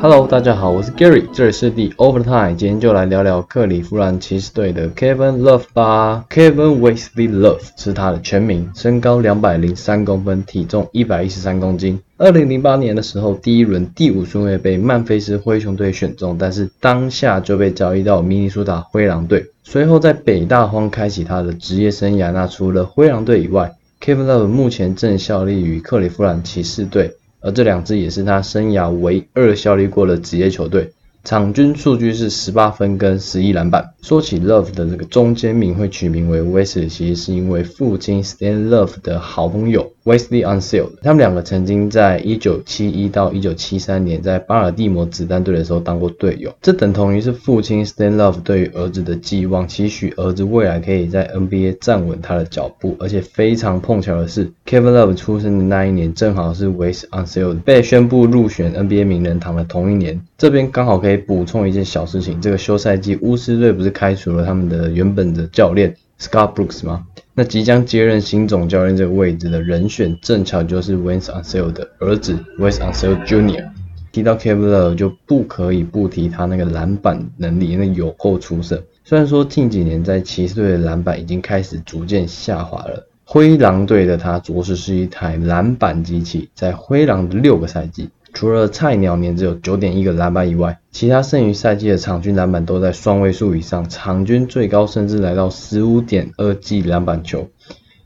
[0.00, 6.24] Hello，大家好，我是 Gary，这里是 The Overtime，今天就来聊聊克里夫兰骑士队的 Kevin Love 吧。
[6.30, 12.00] Kevin Wesley Love 是他的全名，身高两百零三公分，体重一百一十三公斤。
[12.16, 19.44] 二零零八年的时候，第一轮第五顺位被曼菲斯灰熊队选中，但是当下就被交易到明尼苏达灰狼队。
[19.70, 22.32] 随后在北大荒开启他的职业生涯。
[22.32, 27.16] 那除了灰狼队以外，Kevin Love 目前正效力于克里夫兰骑士队。
[27.40, 30.94] 而这两支也是他生涯唯二效力过的职业球队。
[31.22, 33.92] 场均数据是十八分跟十一篮板。
[34.00, 46.50] 说起 Love 的这个中间名会取名为 Wesley，其实是因为父亲 Stan Love 的好朋友 Wesley Unseld，他们两个曾经在一九七一到一九七三年在巴尔的摩子弹队的时候当过队友。
[46.62, 52.96] 这等同于是父亲 Stan Love 对于儿子的寄望，期许儿子未来可以在 NBA 站稳他的脚步。
[52.98, 60.18] 而且非常碰巧的是，Kevin Love 出生的那一年正好是 Wesley Unseld 被宣布入选 NBA 名人堂的同一年。
[60.38, 67.06] 这边刚好可以补充一件小事情，这个休赛季巫师队不是开除了他们的原本的教练 Scott Brooks 吗？
[67.34, 73.68] 那即将接任新总教练这个位置的人选，正巧就是 Wes Unseld 的儿子 Wes Unseld Jr。
[74.10, 78.82] 提到 Kevin Love 就不可以不提他那个篮板能力，那有够出色。
[79.04, 88.10] 虽然说近几年在骑士队的篮板已经开始逐渐下滑了，灰狼队的他着实是一台篮板机器，在灰狼的六个赛季。
[88.32, 97.48] 除了菜鸟年只有九点一个篮板以外，其他剩余赛季的场均篮板都在双位数以上，场均最高甚至来到十五点二记篮板球。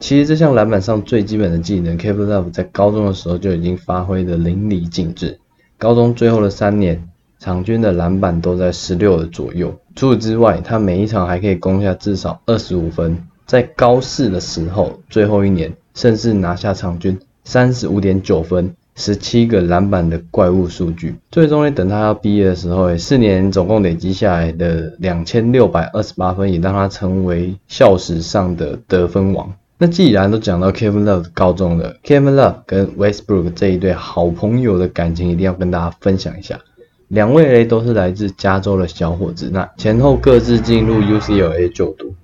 [0.00, 5.38] 其实这项篮板上最基本的技能，Kevin Love 在高中的时候就已经发挥的淋漓尽致。
[5.78, 9.74] 高中最后的三年，场均的篮板都在十六的左右。
[9.96, 13.26] 除此之外，他每一场还可以攻下至少二十五分。
[13.46, 18.74] 在高四的时候，最后一年甚至拿下场均三十五点九分。
[18.96, 29.52] 十七个篮板的怪物数据，最终呢，等他要毕业的时候，四年总共累积下来的两千六百二十八分，也让他成为校史上的得分王。
[29.76, 36.60] 那既然都讲到 Kevin Love 高中了，Kevin Love 跟 Westbrook 这一对好朋友的感情，一定要跟大家分享一下。
[37.08, 42.14] 两位呢都是来自加州的小伙子，那前后各自进入 UCLA 就读。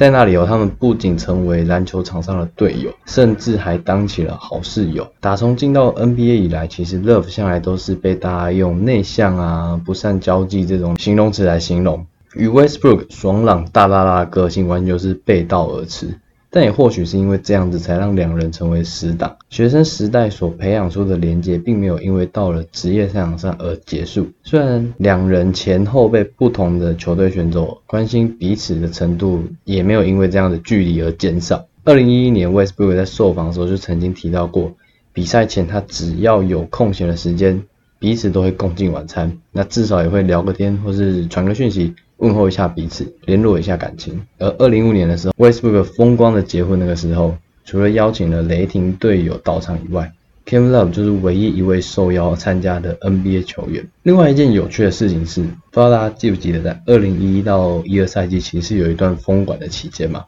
[0.00, 5.06] 在那里哦，他们不仅成为篮球场上的队友，甚至还当起了好室友。
[5.20, 16.18] 打从进到 NBA 以来，其实 Love 向来都是被大家用内向啊、不善交际这种形容词来形容，与 Westbrook 爽朗大大大的个性完全就是背道而驰。
[16.52, 19.36] 但也或许是因为这样子，才让两人成为死党。
[19.50, 24.26] 学生时代所培养出的连结，并没有因为到了职业赛场上而结束。
[24.42, 31.66] 虽然两人前后被不同的球队选走，关心彼此的程度也没有因为这样的距离而减少。
[31.84, 34.74] 二零一一年，Westbrook 在受访的时候就曾经提到过，
[35.12, 37.62] 比赛前他只要有空闲的时间，
[37.98, 41.94] 彼此都会共进晚餐，那至少也会聊个天，或是传个讯息。
[42.20, 44.20] 问候一下彼此，联络一下感情。
[44.38, 50.12] 而二零五年的时候，Westbrook 风光的结婚那个时候，除了邀请了雷霆队友到场以外
[50.46, 53.86] ，Kevin Love 就是唯一一位受邀参加的 NBA 球员。
[54.02, 60.24] 另外一件有趣的事情是，不知道大家记不记得，在二零一一到一二赛季，其实有一段封管的期间嘛。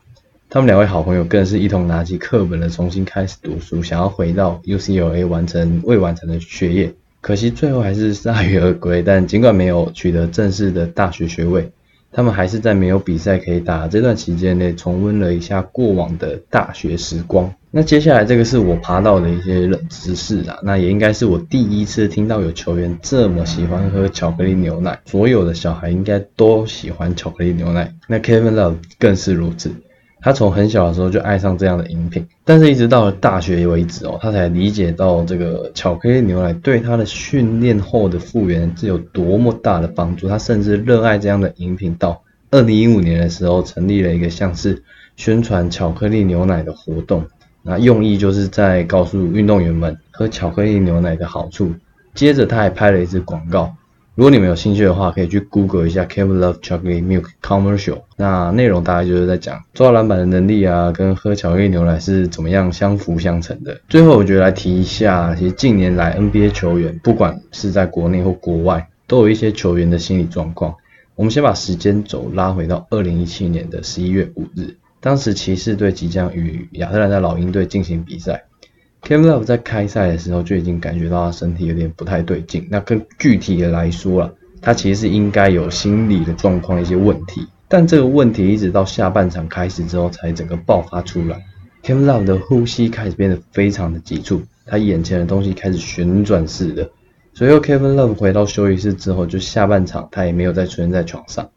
[0.48, 6.94] 他们两位好朋友更是一同拿起课本的重新开始读书，想要回到 UCLA 完成未完成的学业。
[7.22, 9.02] 可惜最后还是铩羽而归。
[9.02, 11.70] 但尽管没有取得正式的大学学位，
[12.12, 17.52] 他们还是在没有比赛可以打这段期间内，重温了一下过往的大学时光。
[17.70, 25.00] 那接下来这个是我爬到的一些冷知识啊，那也应该是我第一次听到有球员这么喜欢喝巧克力牛奶。
[25.06, 29.70] 所有的小孩应该都喜欢巧克力牛奶，那 Kevin Love 更是如此。
[30.22, 40.28] 他从很小的时候就爱上这样的饮品，但是一直到了大学为止哦，他才理解到这个巧克力牛奶对他的训练后的复原是有多么大的帮助。
[40.28, 42.22] 他甚至热爱这样的饮品，到
[42.52, 44.82] 二零一五年的时候成立了一个像是
[45.16, 47.26] 宣传巧克力牛奶的活动，
[47.62, 51.72] 那用意就是在告诉运动员们喝巧克力牛奶的好处。
[52.14, 53.74] 接着他还拍了一支广告。
[54.14, 58.02] 如果你们有兴趣的话，可以去 Google 一下 Kevin Love Chocolate Milk Commercial。
[58.18, 63.80] 那内容大概就是在讲抓篮板的能力啊，跟喝巧克力牛奶是怎么样相辅相成的。
[63.88, 70.74] 最后，我觉得来提一下，其实近年来 NBA 球员，不管是在国内或国外，都有一些球员的心理状况。
[71.14, 78.44] 我们先把时间轴拉回到二零一七年的十一月五日，当时骑士队即将与亚特兰大老鹰队进行比赛。
[79.02, 82.66] Kevin Love 在开赛的时候就已经感觉到他身体有点不太对劲。
[82.70, 87.46] 那更具体的来说啊，他其实是应该有心理的状况一些问题。
[87.66, 91.42] 但这个问题一直到下半场开始之后才整个爆发出来。
[91.82, 96.88] Kevin Love 的呼吸开始变得非常的急促，他眼前的东西开始旋转似的。
[97.34, 101.50] 随后 Kevin Love 回到休息室之后，就下半场他也没有再出现在场上。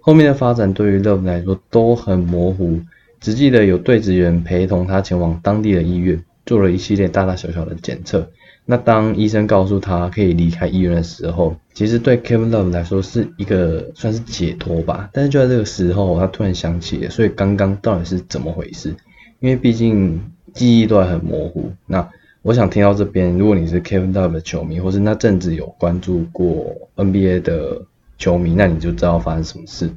[0.00, 2.80] 后面的发展对于 Love 来说都很模糊，
[3.20, 8.28] 只记得有队职员陪同他前往当地的医院，做了一系列大大小小的检测。
[8.66, 15.08] 那当医生告诉他可以离开医院的时候，其实对 Kevin Love 来说是一个算是解脱吧。
[15.12, 18.92] 但是就在这个时候，他突然想起，所以刚刚到底是怎么回事？
[19.38, 20.20] 因为毕竟
[20.52, 21.70] 记忆都还很模糊。
[21.86, 22.08] 那
[22.42, 27.82] 我想听到这边，如果你是 Kevin Love 的球迷，或是那阵子有关注过 NBA 的
[28.18, 29.88] 球迷，那你就知道发生什么事。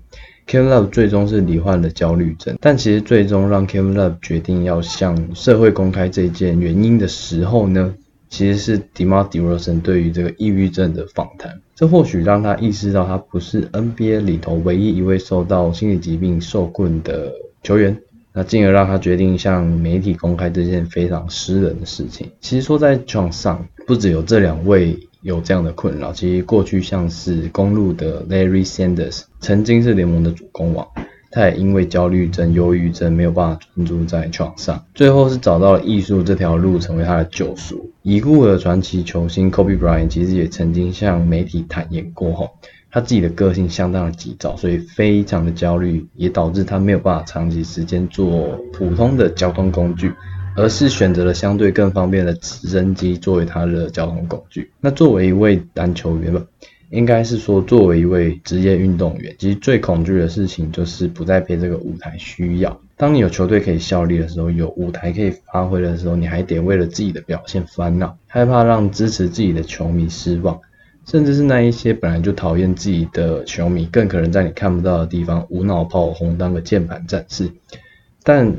[0.47, 7.93] Kim Love 最终是罹患了焦虑症，但其实最终让 Kim Love 决定要向社会公开这件原因的时候呢，
[8.29, 11.59] 其实是 Demar Derozan 对于这个抑郁症的访谈。
[11.75, 17.31] 这或许让他意识到，他不是 NBA 里头唯一一位受到心理疾病受困的
[17.63, 17.97] 球员。
[18.35, 22.27] 那进而让他决定向媒体公开这件非常私人的事情。
[22.41, 30.85] 其实说在场上，不只有这两位有这样的困扰，其实过去像是公路的 Larry Sanders，曾经是联盟的主攻王，
[31.31, 37.89] 他也因为焦虑症、忧郁症没有办法专注在场上，最后是找到了艺术这条路成为他的救赎。
[38.01, 42.49] 已故的传奇球星 Kobe Bryant 其实也曾经向媒体坦言过后。
[42.91, 50.13] 他自己的个性相当的急躁，所以非常的焦虑，也导致他没有办法长期时间坐普通的交通工具，
[50.55, 54.71] 而是选择了相对更方便的直升机作为他的交通工具。
[54.79, 56.41] 那作为一位篮球员吧，
[56.91, 62.79] 应该是说作为一位职业运动员，其实最恐惧的事情就是不再被这个舞台需要。
[62.95, 70.59] 当你有球队可以效力的时候，有舞台可以发挥的时候，你还得为了自己的表现烦恼，害怕让支持自己的球迷失望。
[71.05, 77.51] 甚至是那一些本来就讨厌自己的球迷，更可能在你看不到的地方无脑炮轰当个键盘战士。
[78.23, 78.55] 但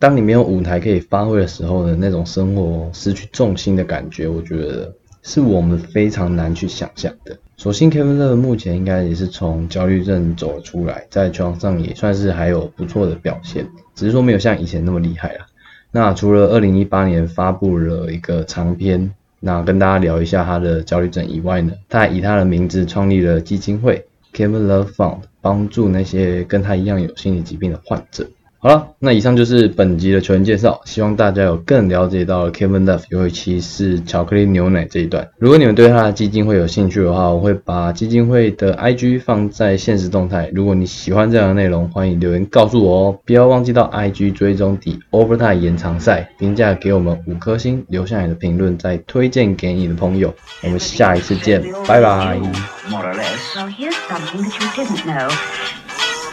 [0.00, 4.92] 当你没有舞台可以发挥的时候的那种生活失去重心的感觉，我觉得
[5.22, 7.38] 是我们非常难去想象的。
[7.56, 15.46] 所幸 Kevin Love 目前应该也是从焦虑症走了出来，在球场上也算是还有不错的表现，只是说没有像以前那么厉害了。
[15.92, 19.12] 那除了二零一八年发布了一个长篇。
[19.42, 24.04] 那跟大家聊一下他的焦虑症以外呢，他还以他的名字创立了基金会
[24.34, 28.28] Kevin Love Fund，帮助那些跟他一样有心理疾病的患者。
[28.62, 35.26] 好了，那以上就是本集的球员介绍，希望大家有更了解到 Kevin Love，尤其是巧克力牛奶这一段。
[35.38, 40.50] 如果你们对他的基金会有兴趣的话，我会把基金会的 IG 放在现实动态。
[40.52, 43.18] 如果你喜欢这样的内容，欢迎留言告诉我哦。
[43.24, 50.34] 不要忘记到 IG 追踪底 Overtime 延长赛，评价给我们五颗星，留下你的评论，再推荐给你的朋友。
[50.62, 52.38] 我们下一次见，拜拜。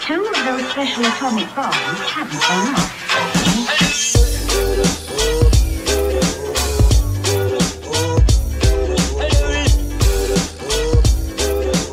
[0.08, 3.37] Two of those special atomic bombs haven't gone off.